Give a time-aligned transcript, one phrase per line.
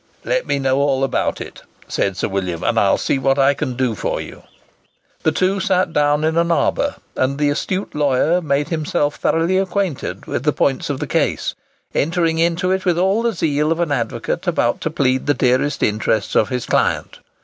[0.25, 3.75] "Let me know all about it," said Sir William, "and I'll see what I can
[3.75, 4.41] do for you."
[5.21, 10.25] The two sat down in an arbour, and the astute lawyer made himself thoroughly acquainted
[10.25, 11.53] with the points of the case;
[11.93, 15.83] entering into it with all the zeal of an advocate about to plead the dearest
[15.83, 17.19] interests of his client.